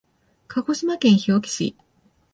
[0.47, 1.75] 鹿児島県日置市